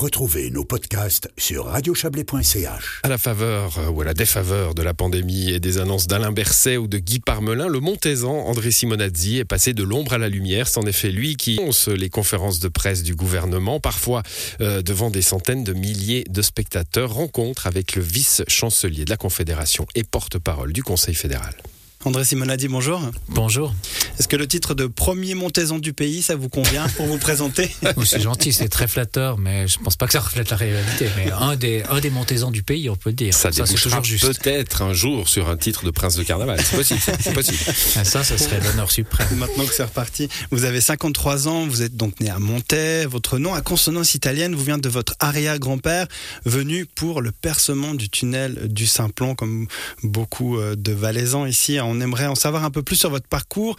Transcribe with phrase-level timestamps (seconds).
[0.00, 3.00] Retrouvez nos podcasts sur radiochablais.ch.
[3.02, 6.32] À la faveur euh, ou à la défaveur de la pandémie et des annonces d'Alain
[6.32, 10.30] Berset ou de Guy Parmelin, le Montaisan, André Simonazzi, est passé de l'ombre à la
[10.30, 10.68] lumière.
[10.68, 14.22] C'est en effet lui qui annonce les conférences de presse du gouvernement, parfois
[14.62, 17.12] euh, devant des centaines de milliers de spectateurs.
[17.12, 21.54] Rencontre avec le vice-chancelier de la Confédération et porte-parole du Conseil fédéral.
[22.06, 22.98] André Simonadi, bonjour.
[23.28, 23.74] Bonjour.
[24.18, 27.70] Est-ce que le titre de premier Montaisan du pays, ça vous convient pour vous présenter
[28.06, 31.08] C'est gentil, c'est très flatteur, mais je ne pense pas que ça reflète la réalité.
[31.18, 33.34] Mais un des, un des Montaisans du pays, on peut le dire.
[33.34, 34.42] Ça, ça c'est toujours juste.
[34.42, 36.58] Peut-être un jour sur un titre de prince de carnaval.
[36.62, 37.00] C'est possible.
[37.20, 37.58] C'est possible.
[37.96, 39.26] Ah, ça, ça serait l'honneur suprême.
[39.36, 43.04] Maintenant que c'est reparti, vous avez 53 ans, vous êtes donc né à Montaix.
[43.04, 46.06] Votre nom à consonance italienne vous vient de votre arrière-grand-père
[46.44, 49.66] venu pour le percement du tunnel du Simplon, comme
[50.02, 53.76] beaucoup euh, de Valaisans ici on aimerait en savoir un peu plus sur votre parcours.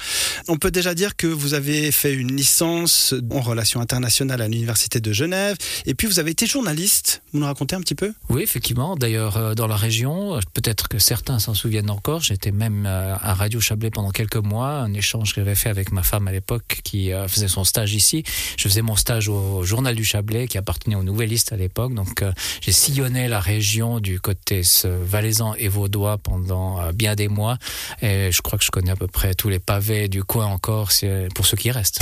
[0.47, 4.99] On peut déjà dire que vous avez fait une licence en relations internationales à l'Université
[4.99, 7.21] de Genève, et puis vous avez été journaliste.
[7.33, 8.13] Vous nous racontez un petit peu?
[8.29, 8.95] Oui, effectivement.
[8.95, 13.33] D'ailleurs, euh, dans la région, peut-être que certains s'en souviennent encore, j'étais même euh, à
[13.33, 16.81] Radio Chablais pendant quelques mois, un échange que j'avais fait avec ma femme à l'époque
[16.83, 18.23] qui euh, faisait son stage ici.
[18.57, 22.23] Je faisais mon stage au Journal du Chablais qui appartenait aux Nouvellistes à l'époque, donc
[22.61, 27.57] j'ai sillonné la région du côté valaisan et vaudois pendant bien des mois.
[28.01, 30.91] Et je crois que je connais à peu près tous les pavés du coin encore,
[31.35, 31.99] pour ceux qui restent.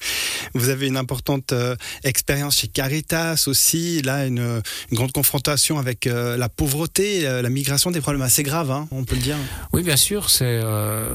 [0.54, 4.62] Vous avez une importante euh, expérience chez Caritas aussi, là une,
[4.92, 9.04] grande confrontation avec euh, la pauvreté, euh, la migration, des problèmes assez graves, hein, on
[9.04, 9.36] peut le dire.
[9.72, 10.60] Oui, bien sûr, c'est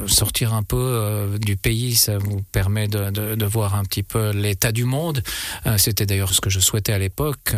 [0.07, 4.71] sortir un peu du pays, ça vous permet de, de voir un petit peu l'état
[4.71, 5.23] du monde.
[5.77, 7.53] C'était d'ailleurs ce que je souhaitais à l'époque,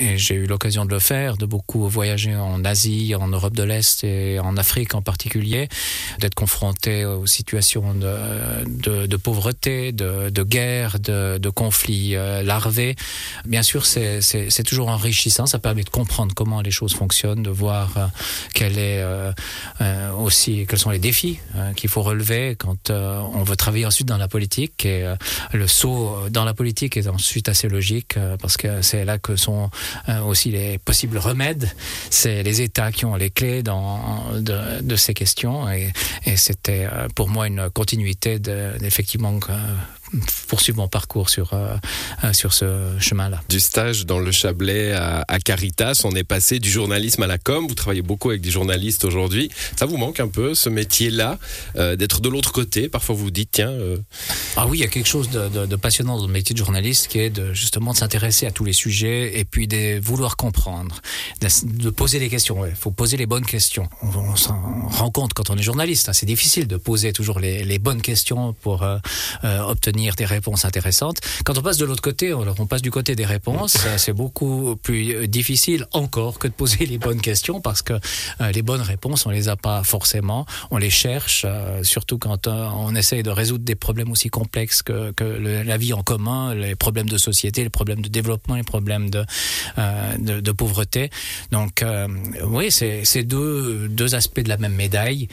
[0.00, 3.62] et j'ai eu l'occasion de le faire, de beaucoup voyager en Asie, en Europe de
[3.62, 5.68] l'Est et en Afrique en particulier
[6.18, 12.94] d'être confronté aux situations de, pauvreté, de, guerre, de, conflits euh, larvés.
[13.44, 15.46] Bien sûr, c'est toujours enrichissant.
[15.46, 19.32] Ça permet de comprendre comment les choses fonctionnent, de voir euh,
[19.80, 20.30] euh,
[20.68, 21.38] quels sont les défis
[21.76, 24.84] qu'il faut relever quand on veut travailler ensuite dans la politique.
[24.84, 25.04] Et
[25.52, 29.70] le saut dans la politique est ensuite assez logique parce que c'est là que sont
[30.26, 31.70] aussi les possibles remèdes.
[32.10, 35.68] C'est les États qui ont les clés de, ces questions
[36.24, 39.38] et c'était euh, pour moi une continuité d'effectivement
[40.48, 41.76] poursuivre mon parcours sur, euh,
[42.24, 43.42] euh, sur ce chemin-là.
[43.48, 47.66] Du stage dans le Chablais à, Caritas, on est passé du journalisme à la com.
[47.68, 49.50] Vous travaillez beaucoup avec des journalistes aujourd'hui.
[49.76, 51.38] Ça vous manque un peu ce métier-là,
[51.76, 52.88] euh, d'être de l'autre côté?
[52.88, 53.72] Parfois vous vous dites, tiens.
[54.56, 57.18] Ah oui, il y a quelque chose de, passionnant dans le métier de journaliste qui
[57.20, 61.00] est de, justement de s'intéresser à tous les sujets et puis de vouloir comprendre,
[61.40, 62.64] de, poser des questions.
[62.66, 63.88] Il faut poser les bonnes questions.
[64.02, 66.08] On, s'en rend compte quand on est journaliste.
[66.08, 66.12] Hein.
[66.12, 68.86] c'est difficile de poser toujours les, les bonnes questions pour
[69.42, 71.18] obtenir des réponses intéressantes.
[71.44, 75.14] Quand on passe de l'autre côté, on passe du côté des réponses, c'est beaucoup plus
[75.14, 77.94] euh, difficile encore que de poser les bonnes questions parce que
[78.40, 82.46] euh, les bonnes réponses, on les a pas forcément, on les cherche, euh, surtout quand
[82.46, 87.08] on essaye de résoudre des problèmes aussi complexes que, la vie en commun, les problèmes
[87.08, 91.10] de société, les problèmes de développement, les problèmes de, pauvreté.
[91.50, 91.84] Donc
[92.44, 95.28] oui, c'est deux, aspects de la même médaille.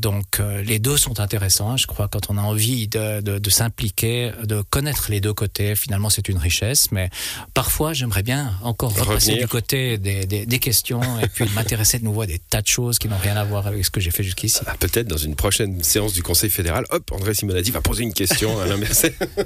[0.00, 5.06] donc les deux sont intéressants, je crois, quand on a envie de s'impliquer de connaître
[5.10, 5.76] les deux côtés.
[5.76, 7.10] Finalement, c'est une richesse, mais
[7.54, 12.22] parfois, j'aimerais bien encore repasser du côté des, des, questions et puis m'intéresser de nouveau
[12.22, 14.22] à des tas de choses qui n'ont rien à voir avec ce que j'ai fait
[14.22, 14.60] jusqu'ici.
[14.66, 18.12] Ah, peut-être dans une prochaine séance du Conseil fédéral, hop, André Simonadi va poser une
[18.12, 18.76] question à Alain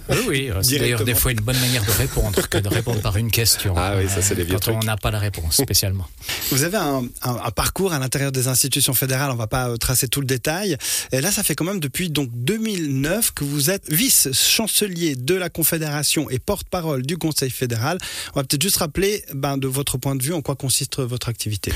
[0.08, 0.50] oui, oui.
[0.62, 3.74] C'est d'ailleurs des fois une bonne manière de répondre que de répondre par une question.
[3.76, 6.06] Ah oui, ça c'est des vieux Quand on n'a pas la réponse, spécialement.
[6.50, 10.08] Vous avez un, un, parcours à l'intérieur des institutions fédérales, on va pas euh, tracer
[10.08, 10.76] tout le détail.
[11.12, 15.34] Et là, ça fait quand même depuis donc 2009 que vous êtes vice chancelier de
[15.34, 17.98] la Confédération et porte-parole du Conseil fédéral.
[18.34, 21.28] On va peut-être juste rappeler, ben, de votre point de vue, en quoi consiste votre
[21.28, 21.72] activité.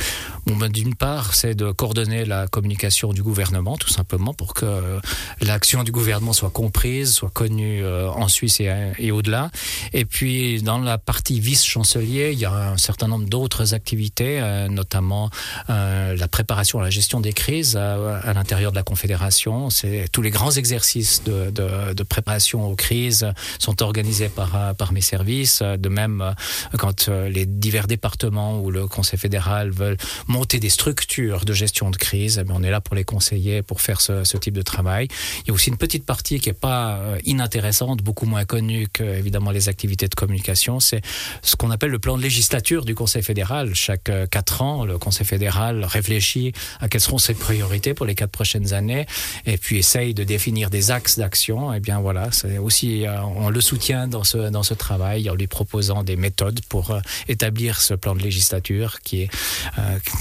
[0.47, 5.00] Ben, D'une part, c'est de coordonner la communication du gouvernement, tout simplement, pour que euh,
[5.41, 9.50] l'action du gouvernement soit comprise, soit connue euh, en Suisse et, au-delà.
[9.93, 14.69] Et puis, dans la partie vice-chancelier, il y a un certain nombre d'autres activités, euh,
[14.69, 15.31] notamment
[15.69, 19.70] la préparation à la gestion des crises à, l'intérieur de la Confédération.
[19.70, 23.26] C'est tous les grands exercices de préparation aux crises
[23.58, 25.62] sont organisées par, par mes services.
[25.62, 26.35] De même,
[26.79, 31.91] quand euh, les divers départements ou le Conseil fédéral veulent monter des structures de gestion
[31.91, 35.08] de crise, eh on est là pour les conseiller, pour faire ce, type de travail.
[35.44, 38.88] Il y a aussi une petite partie qui n'est pas euh, inintéressante, beaucoup moins connue
[38.88, 40.81] que évidemment les activités de communication.
[40.81, 41.03] C'est
[41.43, 43.75] ce qu'on appelle le plan de législature du Conseil fédéral.
[43.75, 48.14] Chaque euh, quatre ans, le Conseil fédéral réfléchit à quelles seront ses priorités pour les
[48.14, 49.06] quatre prochaines années
[49.46, 51.73] et puis essaye de définir des axes d'action.
[51.73, 53.04] Et eh bien voilà, Aussi,
[53.37, 56.96] on le soutient dans ce, dans ce travail en lui proposant des méthodes pour
[57.28, 59.31] établir ce plan de législature qui est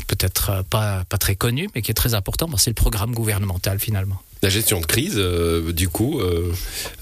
[0.07, 2.49] peut-être pas, pas très connu, mais qui est très important.
[2.57, 4.21] C'est le programme gouvernemental finalement.
[4.41, 6.21] La gestion de crise, du coup,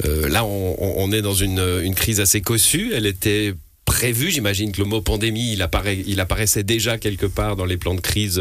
[0.03, 2.93] là, on, on, est dans une, une crise assez cossue.
[2.93, 3.53] Elle était
[3.97, 4.29] prévu.
[4.29, 7.95] J'imagine que le mot pandémie, il, apparaît, il apparaissait déjà quelque part dans les plans
[7.95, 8.39] de crise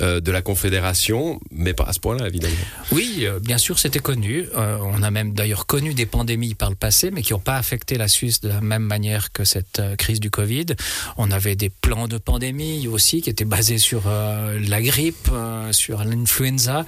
[0.00, 2.56] euh, de la Confédération, mais pas à ce point-là, évidemment.
[2.90, 4.46] Oui, euh, bien sûr, c'était connu.
[4.56, 7.54] Euh, on a même d'ailleurs connu des pandémies par le passé, mais qui n'ont pas
[7.54, 10.66] affecté la Suisse de la même manière que cette crise du Covid.
[11.18, 15.30] On avait des plans de pandémie aussi qui étaient basés sur la grippe,
[15.70, 16.84] sur l'influenza,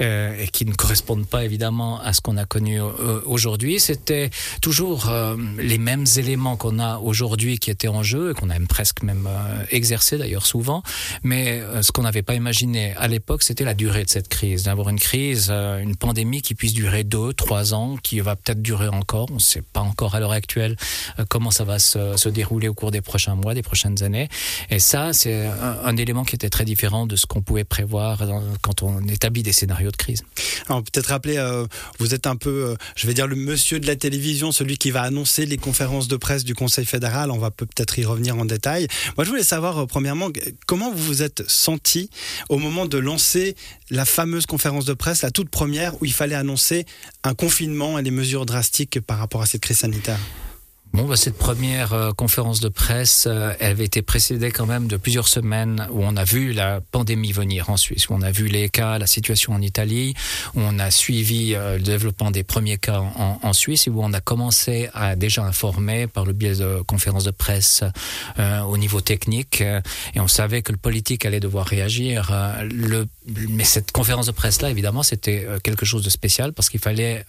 [0.00, 2.80] et qui ne correspondent pas évidemment à ce qu'on a connu
[3.26, 3.78] aujourd'hui.
[3.78, 4.30] C'était
[4.60, 5.12] toujours
[5.58, 9.02] les mêmes éléments qu'on a aujourd'hui qui était en jeu et qu'on a même presque
[9.02, 10.82] même euh, exercé d'ailleurs souvent.
[11.22, 14.64] Mais euh, ce qu'on n'avait pas imaginé à l'époque, c'était la durée de cette crise,
[14.64, 18.62] d'avoir une crise, euh, une pandémie qui puisse durer deux, trois ans, qui va peut-être
[18.62, 19.28] durer encore.
[19.30, 20.76] On ne sait pas encore à l'heure actuelle
[21.28, 24.28] comment ça va se, se, dérouler au cours des prochains mois, des prochaines années.
[24.70, 25.46] Et ça, c'est
[25.84, 28.22] un, élément qui était très différent de ce qu'on pouvait prévoir
[28.62, 30.22] quand on établit des scénarios de crise.
[30.68, 31.36] Alors peut-être rappeler,
[31.98, 35.02] vous êtes un peu, je vais dire, le monsieur de la télévision, celui qui va
[35.02, 38.86] annoncer les conférences de presse du Conseil fédéral va peut-être y revenir en détail.
[39.16, 40.28] Moi, je voulais savoir, euh, premièrement,
[40.66, 42.10] comment vous vous êtes senti
[42.48, 43.56] au moment de lancer
[43.90, 46.86] la fameuse conférence de presse, la toute première, où il fallait annoncer
[47.24, 50.18] un confinement et les mesures drastiques par rapport à cette crise sanitaire?
[50.92, 54.88] Bon, bah, cette première euh, conférence de presse, euh, elle avait été précédée quand même
[54.88, 58.32] de plusieurs semaines où on a vu la pandémie venir en Suisse, où on a
[58.32, 60.14] vu les cas, la situation en Italie,
[60.56, 64.12] où on a suivi euh, le développement des premiers cas en, Suisse et où on
[64.12, 67.82] a commencé à déjà informer par le biais de conférences de presse
[68.38, 72.32] au niveau technique et on savait que le politique allait devoir réagir.
[73.26, 77.24] mais cette conférence de presse-là, évidemment, c'était quelque chose de spécial parce qu'il fallait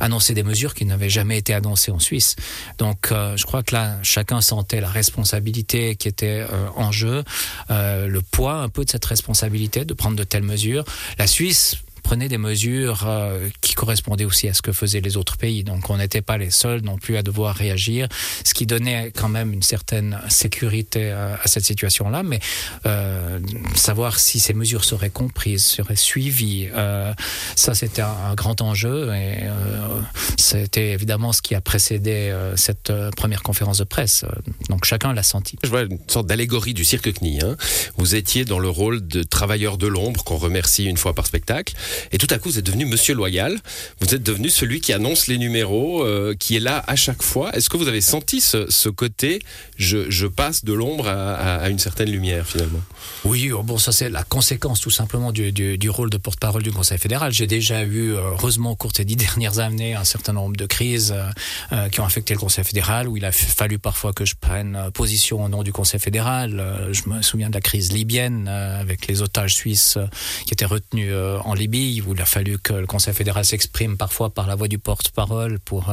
[0.00, 2.36] annoncer des mesures qui n'avaient jamais été annoncées en Suisse.
[2.78, 7.24] Donc, euh, je crois que là, chacun sentait la responsabilité qui était euh, en jeu,
[7.70, 10.84] euh, le poids un peu de cette responsabilité de prendre de telles mesures.
[11.18, 11.76] La Suisse
[12.08, 15.62] prenait des mesures euh, qui correspondaient aussi à ce que faisaient les autres pays.
[15.62, 18.08] Donc on n'était pas les seuls non plus à devoir réagir,
[18.46, 22.22] ce qui donnait quand même une certaine sécurité à, à cette situation-là.
[22.22, 22.40] Mais
[22.86, 23.40] euh,
[23.74, 27.12] savoir si ces mesures seraient comprises, seraient suivies, euh,
[27.56, 30.00] ça c'était un, un, grand enjeu et euh,
[30.38, 34.24] c'était évidemment ce qui a précédé euh, cette euh, première conférence de presse.
[34.68, 35.58] Donc chacun l'a senti.
[35.62, 37.40] Je vois une sorte d'allégorie du cirque CNI.
[37.42, 37.56] Hein.
[37.96, 41.74] Vous étiez dans le rôle de travailleur de l'ombre qu'on remercie une fois par spectacle.
[42.12, 43.58] Et tout à coup, vous êtes devenu Monsieur Loyal.
[44.00, 47.54] Vous êtes devenu celui qui annonce les numéros, euh, qui est là à chaque fois.
[47.54, 49.40] Est-ce que vous avez senti ce, ce côté
[49.76, 52.80] je, je, passe de l'ombre à, à, à, une certaine lumière finalement?
[53.24, 56.62] Oui, oh, bon, ça c'est la conséquence tout simplement du, du, du rôle de porte-parole
[56.62, 57.32] du Conseil fédéral.
[57.32, 60.66] J'ai déjà eu, euh, heureusement, au cours des dix dernières années, un certain nombre de
[60.66, 61.30] crises euh,
[61.72, 64.76] euh, qui ont affecté le Conseil fédéral, où il a fallu parfois que je prenne
[64.76, 66.88] euh, position au nom du Conseil fédéral.
[66.92, 69.98] Je me souviens de la crise libyenne avec les otages suisses
[70.46, 71.12] qui étaient retenus
[71.44, 74.68] en Libye où il a fallu que le Conseil fédéral s'exprime parfois par la voix
[74.68, 75.92] du porte-parole pour,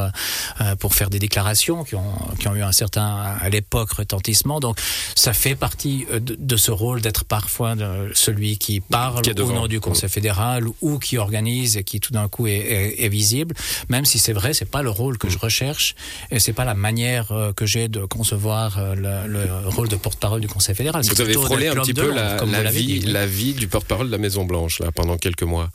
[0.78, 4.60] pour faire des déclarations qui ont, qui ont eu un certain, à l'époque, retentissement.
[4.60, 4.78] Donc,
[5.14, 7.74] ça fait partie de, de ce rôle d'être parfois
[8.14, 12.12] celui qui parle qui au nom du Conseil fédéral ou qui organise et qui tout
[12.12, 13.54] d'un coup est, est, est, visible,
[13.88, 15.94] même si c'est vrai, c'est pas le rôle que je recherche
[16.32, 20.40] et c'est pas la manière euh, que j'ai de concevoir le, le rôle de porte-parole
[20.40, 21.04] du Conseil fédéral.
[21.04, 24.18] Vous avez frôlé un petit peu la, la vie, la vie du porte-parole de la
[24.18, 25.68] Maison Blanche là pendant quelques mois.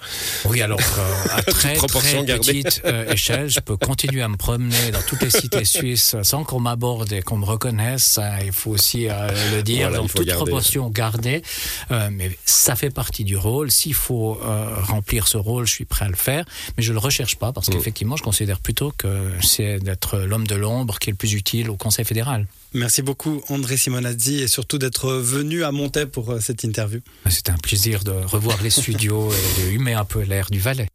[0.46, 4.92] Oui, alors euh, à très, très petite euh, échelle, je peux continuer à me promener
[4.92, 8.20] dans toutes les cités suisses sans qu'on m'aborde et qu'on me reconnaisse.
[8.46, 10.44] Il faut aussi euh, le dire, voilà, dans toute garder.
[10.44, 11.42] proportion gardée.
[11.92, 13.72] Euh, mais ça fait partie du rôle.
[13.72, 16.46] S'il faut euh, remplir ce rôle, je suis prêt à le faire.
[16.78, 17.74] Mais je le recherche pas parce mmh.
[17.74, 19.08] qu'effectivement, je considère plutôt que
[19.42, 22.48] c'est d'être l'homme de l'ombre qui est le plus utile au Conseil fédéral.
[22.74, 27.02] Merci beaucoup André Simonazzi et surtout d'être venu à Montaix pour euh, cette interview.
[27.30, 30.88] C'était un plaisir de revoir les studios et de humer un peu l'air du Valais.